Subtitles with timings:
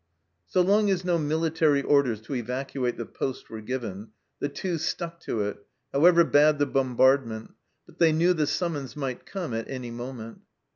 [0.47, 4.07] So long as no military orders to evacuate the poste were given,
[4.39, 7.53] the Two stuck to it, however bad the bombardment,
[7.85, 10.39] but they knew the summons might come at any moment.